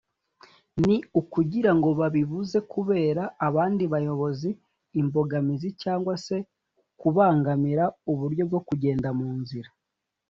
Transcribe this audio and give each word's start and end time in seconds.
ni 0.85 0.95
ukugirango 1.19 1.89
babibuze 1.99 2.57
kubera 2.73 3.23
abandi 3.47 3.83
bayobozi 3.93 4.49
imbogamizi 4.99 5.69
cg 5.81 6.05
se 6.25 6.37
kubangamira 6.99 7.83
uburyo 8.11 8.43
bwo 8.49 8.59
kugenda 8.67 9.09
munzira 9.17 9.69